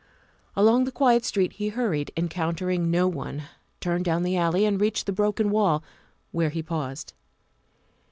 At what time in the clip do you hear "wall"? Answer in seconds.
5.51-5.83